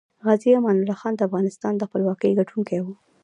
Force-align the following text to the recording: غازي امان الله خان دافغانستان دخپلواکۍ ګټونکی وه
غازي 0.25 0.49
امان 0.57 0.75
الله 0.79 0.95
خان 1.01 1.13
دافغانستان 1.15 1.73
دخپلواکۍ 1.77 2.31
ګټونکی 2.39 2.77
وه 2.81 2.93